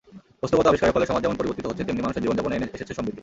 [0.41, 3.19] বস্তুগত আবিষ্কারের ফলে সমাজ যেমন পরিবর্তিত হচ্ছে, তেমনি মানুষের জীবনযাপনে এসেছে সমৃদ্ধি।